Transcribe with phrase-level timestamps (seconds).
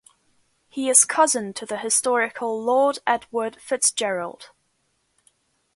[0.67, 4.45] He is cousin to the historical Lord Edward FitzGerald.